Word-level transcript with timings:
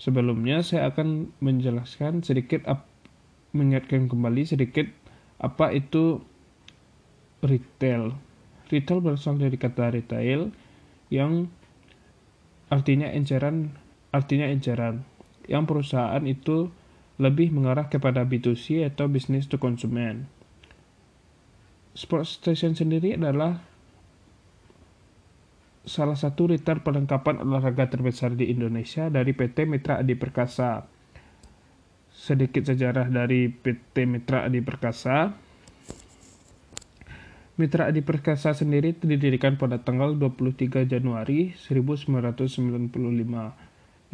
Sebelumnya 0.00 0.64
saya 0.64 0.88
akan 0.88 1.36
menjelaskan 1.44 2.24
sedikit 2.24 2.64
mengingatkan 3.52 4.08
kembali 4.08 4.48
sedikit 4.48 4.88
apa 5.36 5.76
itu 5.76 6.24
retail. 7.44 8.16
Retail 8.72 9.04
berasal 9.04 9.36
dari 9.36 9.60
kata 9.60 9.92
retail 9.92 10.56
yang 11.12 11.52
artinya 12.72 13.12
enceran 13.12 13.76
artinya 14.08 14.48
enceran. 14.48 15.04
Yang 15.44 15.64
perusahaan 15.68 16.24
itu 16.24 16.72
lebih 17.20 17.52
mengarah 17.52 17.92
kepada 17.92 18.24
B2C 18.24 18.88
atau 18.88 19.04
business 19.04 19.44
to 19.44 19.60
consumer. 19.60 20.24
Sport 21.92 22.24
Station 22.24 22.72
sendiri 22.72 23.20
adalah 23.20 23.68
salah 25.90 26.14
satu 26.14 26.54
retail 26.54 26.86
perlengkapan 26.86 27.42
olahraga 27.42 27.90
terbesar 27.90 28.38
di 28.38 28.46
Indonesia 28.46 29.10
dari 29.10 29.34
PT 29.34 29.66
Mitra 29.66 29.98
Adi 29.98 30.14
Perkasa. 30.14 30.86
Sedikit 32.14 32.62
sejarah 32.62 33.10
dari 33.10 33.50
PT 33.50 34.06
Mitra 34.06 34.46
Adi 34.46 34.62
Perkasa. 34.62 35.34
Mitra 37.58 37.90
Adi 37.90 38.06
Perkasa 38.06 38.54
sendiri 38.54 38.94
didirikan 38.94 39.58
pada 39.58 39.82
tanggal 39.82 40.14
23 40.14 40.86
Januari 40.86 41.58
1995 41.58 42.94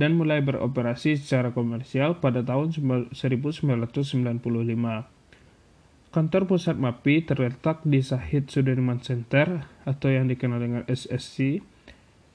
dan 0.01 0.11
mulai 0.17 0.41
beroperasi 0.41 1.21
secara 1.21 1.53
komersial 1.53 2.25
pada 2.25 2.41
tahun 2.41 2.73
1995. 2.73 3.61
Kantor 6.17 6.49
pusat 6.49 6.81
MAPI 6.81 7.29
terletak 7.29 7.85
di 7.85 8.01
Sahid 8.01 8.49
Sudirman 8.49 9.05
Center 9.05 9.69
atau 9.85 10.09
yang 10.09 10.33
dikenal 10.33 10.65
dengan 10.65 10.83
SSC, 10.89 11.61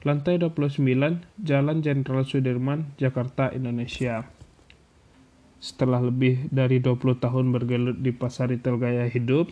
lantai 0.06 0.38
29, 0.38 0.86
Jalan 1.42 1.82
Jenderal 1.82 2.22
Sudirman, 2.22 2.94
Jakarta, 2.94 3.50
Indonesia. 3.50 4.30
Setelah 5.58 5.98
lebih 5.98 6.46
dari 6.54 6.78
20 6.78 7.26
tahun 7.26 7.50
bergelut 7.50 7.98
di 7.98 8.14
pasar 8.14 8.54
retail 8.54 8.78
gaya 8.78 9.10
hidup, 9.10 9.50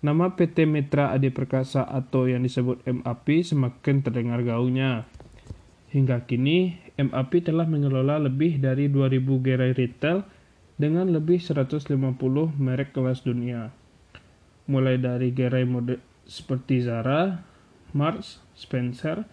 nama 0.00 0.32
PT 0.32 0.64
Mitra 0.64 1.12
Adi 1.12 1.28
Perkasa 1.28 1.84
atau 1.84 2.24
yang 2.24 2.48
disebut 2.48 2.80
MAP 2.88 3.44
semakin 3.44 4.00
terdengar 4.00 4.40
gaungnya. 4.40 5.04
Hingga 5.92 6.24
kini, 6.24 6.80
MAP 6.96 7.44
telah 7.44 7.68
mengelola 7.68 8.24
lebih 8.24 8.56
dari 8.56 8.88
2000 8.88 9.20
gerai 9.44 9.76
retail 9.76 10.24
dengan 10.76 11.08
lebih 11.08 11.40
150 11.40 11.96
merek 12.56 12.92
kelas 12.92 13.24
dunia. 13.24 13.72
Mulai 14.68 15.00
dari 15.00 15.32
gerai 15.32 15.64
mode 15.64 16.00
seperti 16.28 16.84
Zara, 16.84 17.44
Mars, 17.96 18.44
Spencer, 18.52 19.24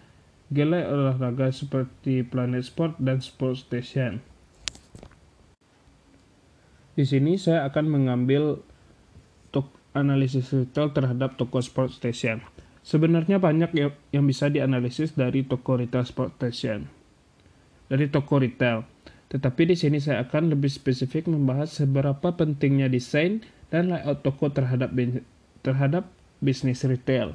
gerai 0.48 0.88
olahraga 0.88 1.52
seperti 1.52 2.24
Planet 2.24 2.64
Sport 2.64 3.00
dan 3.00 3.20
Sport 3.20 3.68
Station. 3.68 4.24
Di 6.94 7.02
sini 7.02 7.34
saya 7.36 7.66
akan 7.66 7.86
mengambil 7.90 8.62
analisis 9.94 10.50
retail 10.50 10.90
terhadap 10.90 11.38
toko 11.38 11.62
Sport 11.62 11.94
Station. 11.94 12.42
Sebenarnya 12.84 13.40
banyak 13.40 13.72
yang 14.12 14.24
bisa 14.28 14.50
dianalisis 14.52 15.16
dari 15.16 15.46
toko 15.46 15.80
retail 15.80 16.04
Sport 16.04 16.36
Station. 16.36 16.90
Dari 17.88 18.10
toko 18.10 18.42
retail, 18.42 18.84
tetapi 19.34 19.66
di 19.66 19.74
sini 19.74 19.98
saya 19.98 20.22
akan 20.22 20.54
lebih 20.54 20.70
spesifik 20.70 21.26
membahas 21.26 21.82
seberapa 21.82 22.38
pentingnya 22.38 22.86
desain 22.86 23.42
dan 23.66 23.90
layout 23.90 24.22
toko 24.22 24.54
terhadap 24.54 24.94
terhadap 25.66 26.06
bisnis 26.38 26.86
retail. 26.86 27.34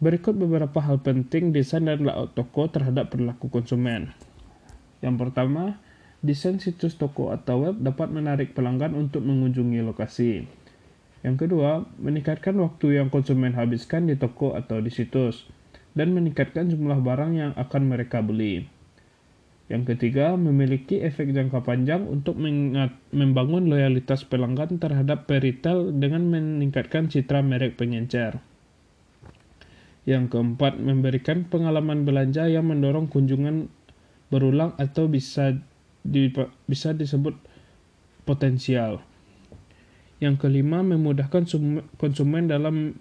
Berikut 0.00 0.32
beberapa 0.32 0.80
hal 0.80 1.04
penting 1.04 1.52
desain 1.52 1.84
dan 1.84 2.00
layout 2.00 2.32
toko 2.32 2.72
terhadap 2.72 3.12
perilaku 3.12 3.52
konsumen. 3.52 4.16
Yang 5.04 5.28
pertama, 5.28 5.76
desain 6.24 6.56
situs 6.56 6.96
toko 6.96 7.36
atau 7.36 7.68
web 7.68 7.76
dapat 7.84 8.08
menarik 8.08 8.56
pelanggan 8.56 8.96
untuk 8.96 9.20
mengunjungi 9.28 9.84
lokasi. 9.84 10.48
Yang 11.20 11.36
kedua, 11.46 11.84
meningkatkan 12.00 12.56
waktu 12.56 12.96
yang 12.96 13.12
konsumen 13.12 13.52
habiskan 13.52 14.08
di 14.08 14.16
toko 14.16 14.56
atau 14.56 14.80
di 14.80 14.88
situs, 14.88 15.44
dan 15.92 16.16
meningkatkan 16.16 16.72
jumlah 16.72 16.96
barang 17.04 17.32
yang 17.36 17.52
akan 17.60 17.92
mereka 17.92 18.24
beli. 18.24 18.71
Yang 19.70 19.94
ketiga, 19.94 20.34
memiliki 20.34 21.00
efek 21.00 21.30
jangka 21.30 21.62
panjang 21.62 22.04
untuk 22.04 22.34
membangun 23.14 23.70
loyalitas 23.70 24.26
pelanggan 24.26 24.82
terhadap 24.82 25.30
peritel 25.30 25.94
dengan 25.94 26.28
meningkatkan 26.28 27.06
citra 27.06 27.40
merek 27.46 27.78
pengencer. 27.78 28.42
Yang 30.02 30.34
keempat, 30.34 30.82
memberikan 30.82 31.46
pengalaman 31.46 32.02
belanja 32.02 32.50
yang 32.50 32.66
mendorong 32.66 33.06
kunjungan 33.06 33.70
berulang 34.34 34.74
atau 34.76 35.06
bisa 35.06 35.54
di, 36.02 36.26
bisa 36.66 36.90
disebut 36.90 37.38
potensial. 38.26 38.98
Yang 40.18 40.42
kelima, 40.42 40.82
memudahkan 40.82 41.46
konsumen 42.02 42.50
dalam 42.50 42.98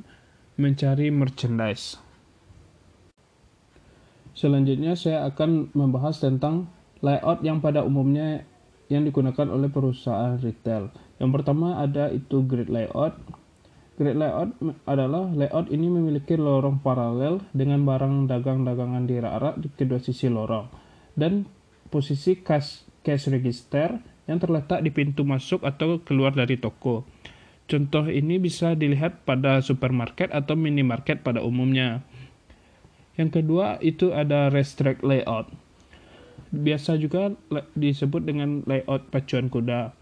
mencari 0.62 1.10
merchandise. 1.10 1.98
Selanjutnya 4.42 4.98
saya 4.98 5.30
akan 5.30 5.70
membahas 5.78 6.18
tentang 6.18 6.66
layout 7.06 7.46
yang 7.46 7.62
pada 7.62 7.86
umumnya 7.86 8.42
yang 8.90 9.06
digunakan 9.06 9.46
oleh 9.46 9.70
perusahaan 9.70 10.42
retail. 10.42 10.90
Yang 11.22 11.30
pertama 11.38 11.78
ada 11.78 12.10
itu 12.10 12.42
grid 12.50 12.66
layout. 12.66 13.22
Grid 14.02 14.18
layout 14.18 14.58
adalah 14.90 15.30
layout 15.30 15.70
ini 15.70 15.94
memiliki 15.94 16.34
lorong 16.42 16.82
paralel 16.82 17.46
dengan 17.54 17.86
barang 17.86 18.26
dagang-dagangan 18.26 19.06
di 19.06 19.22
rak 19.22 19.62
di 19.62 19.70
kedua 19.78 20.02
sisi 20.02 20.26
lorong 20.26 20.66
dan 21.14 21.46
posisi 21.94 22.42
cash, 22.42 22.82
cash 23.06 23.30
register 23.30 23.94
yang 24.26 24.42
terletak 24.42 24.82
di 24.82 24.90
pintu 24.90 25.22
masuk 25.22 25.62
atau 25.62 26.02
keluar 26.02 26.34
dari 26.34 26.58
toko. 26.58 27.06
Contoh 27.70 28.10
ini 28.10 28.42
bisa 28.42 28.74
dilihat 28.74 29.22
pada 29.22 29.62
supermarket 29.62 30.34
atau 30.34 30.58
minimarket 30.58 31.22
pada 31.22 31.46
umumnya. 31.46 32.02
Yang 33.22 33.46
kedua 33.46 33.78
itu 33.86 34.10
ada 34.18 34.50
restrict 34.50 35.06
layout. 35.06 35.46
Biasa 36.50 36.98
juga 36.98 37.38
disebut 37.78 38.26
dengan 38.26 38.66
layout 38.66 39.14
pacuan 39.14 39.46
kuda. 39.46 39.94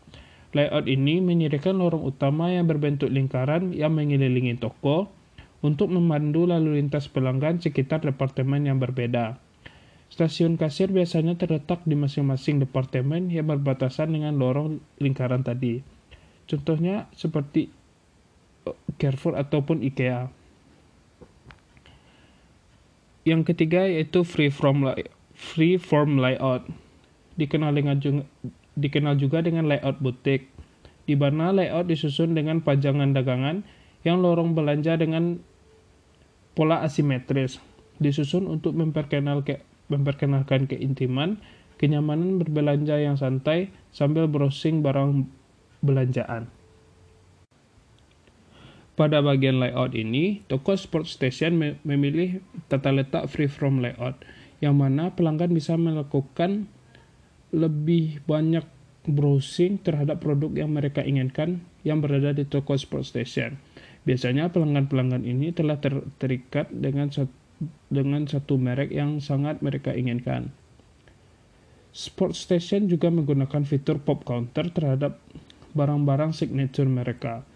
Layout 0.55 0.87
ini 0.87 1.19
menyediakan 1.19 1.83
lorong 1.83 2.07
utama 2.07 2.47
yang 2.47 2.65
berbentuk 2.65 3.11
lingkaran 3.11 3.75
yang 3.75 3.91
mengelilingi 3.91 4.55
toko 4.55 5.11
untuk 5.59 5.91
memandu 5.91 6.47
lalu 6.47 6.79
lintas 6.79 7.11
pelanggan 7.11 7.59
sekitar 7.59 8.01
departemen 8.07 8.63
yang 8.63 8.79
berbeda. 8.79 9.35
Stasiun 10.09 10.57
kasir 10.57 10.89
biasanya 10.89 11.37
terletak 11.37 11.85
di 11.85 11.93
masing-masing 11.93 12.63
departemen 12.63 13.29
yang 13.29 13.45
berbatasan 13.51 14.15
dengan 14.15 14.39
lorong 14.39 14.81
lingkaran 14.97 15.43
tadi. 15.45 15.85
Contohnya 16.49 17.05
seperti 17.13 17.69
eh, 18.65 18.77
Carrefour 18.97 19.37
ataupun 19.37 19.85
IKEA. 19.85 20.38
Yang 23.29 23.53
ketiga 23.53 23.85
yaitu 23.85 24.25
free 24.25 24.49
from 24.49 24.89
free 25.37 25.77
form 25.77 26.17
layout. 26.17 26.65
Dikenal 27.37 27.77
dengan 27.77 28.01
dikenal 28.73 29.21
juga 29.21 29.45
dengan 29.45 29.69
layout 29.69 30.01
butik, 30.01 30.49
di 31.05 31.13
mana 31.13 31.53
layout 31.53 31.85
disusun 31.85 32.33
dengan 32.33 32.65
pajangan 32.65 33.13
dagangan 33.13 33.61
yang 34.01 34.25
lorong 34.25 34.57
belanja 34.57 34.97
dengan 34.97 35.37
pola 36.57 36.81
asimetris, 36.81 37.61
disusun 38.01 38.49
untuk 38.49 38.73
memperkenal 38.73 39.45
ke, 39.45 39.61
memperkenalkan 39.93 40.65
keintiman, 40.65 41.37
kenyamanan 41.79 42.41
berbelanja 42.41 42.97
yang 42.97 43.15
santai 43.15 43.71
sambil 43.93 44.25
browsing 44.25 44.81
barang 44.81 45.29
belanjaan. 45.85 46.51
Pada 48.99 49.23
bagian 49.23 49.63
layout 49.63 49.95
ini, 49.95 50.43
toko 50.51 50.75
Sport 50.75 51.07
Station 51.07 51.55
memilih 51.87 52.43
tata 52.67 52.91
letak 52.91 53.31
free 53.31 53.47
from 53.47 53.79
layout, 53.79 54.19
yang 54.59 54.75
mana 54.75 55.15
pelanggan 55.15 55.55
bisa 55.55 55.79
melakukan 55.79 56.67
lebih 57.55 58.19
banyak 58.27 58.67
browsing 59.07 59.79
terhadap 59.79 60.19
produk 60.19 60.51
yang 60.51 60.75
mereka 60.75 60.99
inginkan 60.99 61.63
yang 61.87 62.03
berada 62.03 62.35
di 62.35 62.43
toko 62.43 62.75
Sport 62.75 63.07
Station. 63.07 63.55
Biasanya 64.03 64.51
pelanggan-pelanggan 64.51 65.23
ini 65.23 65.55
telah 65.55 65.79
ter 65.79 66.03
terikat 66.19 66.67
dengan 66.67 67.07
satu, 67.07 67.31
dengan 67.87 68.27
satu 68.27 68.59
merek 68.59 68.91
yang 68.91 69.23
sangat 69.23 69.63
mereka 69.63 69.95
inginkan. 69.95 70.51
Sport 71.95 72.35
Station 72.35 72.91
juga 72.91 73.07
menggunakan 73.07 73.63
fitur 73.63 74.03
pop 74.03 74.27
counter 74.27 74.67
terhadap 74.75 75.23
barang-barang 75.71 76.35
signature 76.35 76.91
mereka, 76.91 77.47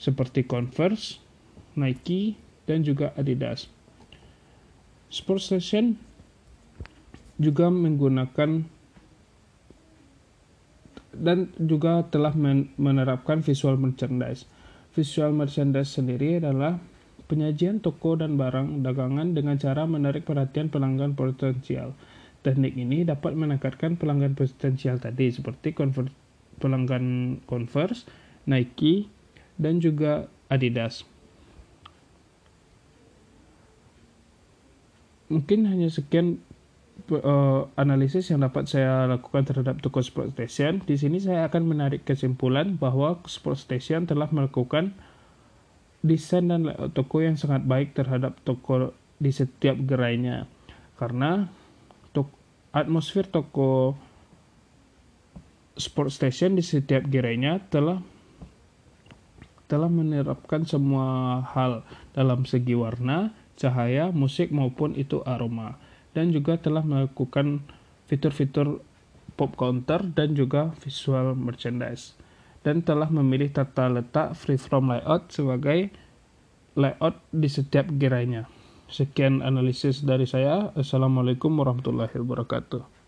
seperti 0.00 0.48
Converse, 0.48 1.20
Nike, 1.76 2.40
dan 2.64 2.80
juga 2.80 3.12
Adidas. 3.20 3.68
Sport 5.12 5.42
Station 5.44 6.00
juga 7.36 7.68
menggunakan 7.68 8.64
dan 11.10 11.50
juga 11.58 12.06
telah 12.08 12.32
menerapkan 12.78 13.44
visual 13.44 13.76
merchandise. 13.76 14.48
Visual 14.96 15.34
merchandise 15.34 15.92
sendiri 15.92 16.40
adalah 16.40 16.80
penyajian 17.26 17.82
toko 17.82 18.16
dan 18.16 18.40
barang 18.40 18.82
dagangan 18.82 19.36
dengan 19.36 19.58
cara 19.58 19.84
menarik 19.86 20.24
perhatian 20.24 20.72
pelanggan 20.72 21.14
potensial. 21.18 21.92
Teknik 22.40 22.72
ini 22.78 23.04
dapat 23.04 23.36
meningkatkan 23.36 24.00
pelanggan 24.00 24.32
potensial 24.32 24.96
tadi 24.96 25.28
seperti 25.28 25.76
pelanggan 26.56 27.36
Converse, 27.44 28.08
Nike, 28.48 29.19
dan 29.60 29.84
juga 29.84 30.32
Adidas. 30.48 31.04
Mungkin 35.28 35.68
hanya 35.68 35.86
sekian 35.92 36.42
uh, 37.12 37.68
analisis 37.78 38.32
yang 38.32 38.42
dapat 38.42 38.66
saya 38.66 39.06
lakukan 39.06 39.46
terhadap 39.46 39.78
toko 39.78 40.02
Sport 40.02 40.34
Station. 40.34 40.82
Di 40.82 40.98
sini 40.98 41.22
saya 41.22 41.46
akan 41.46 41.70
menarik 41.70 42.02
kesimpulan 42.02 42.80
bahwa 42.80 43.20
Sport 43.28 43.60
Station 43.60 44.10
telah 44.10 44.26
melakukan 44.32 44.96
desain 46.00 46.48
dan 46.48 46.66
toko 46.96 47.20
yang 47.20 47.36
sangat 47.36 47.62
baik 47.68 47.92
terhadap 47.92 48.40
toko 48.42 48.96
di 49.20 49.30
setiap 49.30 49.76
gerainya 49.84 50.48
karena 50.96 51.52
toko, 52.16 52.32
atmosfer 52.72 53.28
toko 53.28 53.96
sport 55.76 56.12
station 56.12 56.56
di 56.56 56.64
setiap 56.64 57.04
gerainya 57.04 57.60
telah 57.68 58.00
telah 59.70 59.86
menerapkan 59.86 60.66
semua 60.66 61.38
hal 61.54 61.86
dalam 62.10 62.42
segi 62.42 62.74
warna, 62.74 63.30
cahaya, 63.54 64.10
musik 64.10 64.50
maupun 64.50 64.98
itu 64.98 65.22
aroma 65.22 65.78
dan 66.10 66.34
juga 66.34 66.58
telah 66.58 66.82
melakukan 66.82 67.62
fitur-fitur 68.10 68.82
pop 69.38 69.54
counter 69.54 70.02
dan 70.10 70.34
juga 70.34 70.74
visual 70.82 71.38
merchandise 71.38 72.18
dan 72.66 72.82
telah 72.82 73.06
memilih 73.08 73.48
tata 73.54 73.86
letak 73.86 74.34
freeform 74.34 74.92
layout 74.92 75.30
sebagai 75.30 75.94
layout 76.76 77.22
di 77.30 77.48
setiap 77.48 77.88
gerainya. 77.94 78.50
Sekian 78.90 79.38
analisis 79.40 80.02
dari 80.02 80.26
saya. 80.26 80.74
Assalamualaikum 80.74 81.54
warahmatullahi 81.54 82.10
wabarakatuh. 82.10 82.99